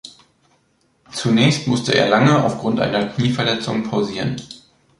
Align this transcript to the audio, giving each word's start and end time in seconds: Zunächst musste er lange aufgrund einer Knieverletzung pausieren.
Zunächst 1.11 1.67
musste 1.67 1.93
er 1.93 2.09
lange 2.09 2.43
aufgrund 2.43 2.79
einer 2.79 3.05
Knieverletzung 3.09 3.83
pausieren. 3.83 4.41